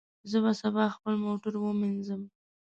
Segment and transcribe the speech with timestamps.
[0.29, 2.21] زه به سبا خپل موټر ومینځم.